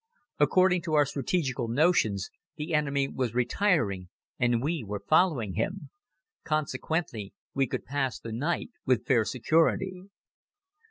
[0.39, 5.91] According to our strategical notions, the enemy was retiring and we were following him.
[6.43, 10.05] Consequently, we could pass the night with fair security.